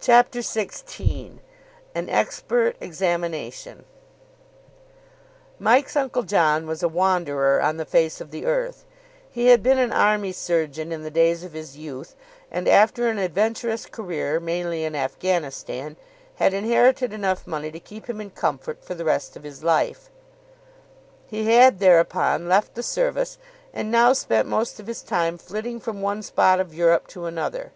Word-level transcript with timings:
CHAPTER 0.00 0.38
XVI 0.38 1.36
AN 1.94 2.08
EXPERT 2.08 2.78
EXAMINATION 2.80 3.84
Mike's 5.58 5.94
Uncle 5.96 6.22
John 6.22 6.66
was 6.66 6.82
a 6.82 6.88
wanderer 6.88 7.60
on 7.60 7.76
the 7.76 7.84
face 7.84 8.22
of 8.22 8.30
the 8.30 8.46
earth. 8.46 8.86
He 9.30 9.48
had 9.48 9.62
been 9.62 9.76
an 9.76 9.92
army 9.92 10.32
surgeon 10.32 10.90
in 10.92 11.02
the 11.02 11.10
days 11.10 11.44
of 11.44 11.52
his 11.52 11.76
youth, 11.76 12.16
and, 12.50 12.66
after 12.66 13.06
an 13.10 13.18
adventurous 13.18 13.84
career, 13.84 14.40
mainly 14.40 14.82
in 14.82 14.96
Afghanistan, 14.96 15.98
had 16.36 16.54
inherited 16.54 17.12
enough 17.12 17.46
money 17.46 17.70
to 17.70 17.78
keep 17.78 18.08
him 18.08 18.22
in 18.22 18.30
comfort 18.30 18.82
for 18.82 18.94
the 18.94 19.04
rest 19.04 19.36
of 19.36 19.42
his 19.44 19.62
life. 19.62 20.08
He 21.26 21.52
had 21.52 21.80
thereupon 21.80 22.48
left 22.48 22.74
the 22.74 22.82
service, 22.82 23.36
and 23.74 23.90
now 23.90 24.14
spent 24.14 24.48
most 24.48 24.80
of 24.80 24.86
his 24.86 25.02
time 25.02 25.36
flitting 25.36 25.80
from 25.80 26.00
one 26.00 26.22
spot 26.22 26.60
of 26.60 26.72
Europe 26.72 27.06
to 27.08 27.26
another. 27.26 27.72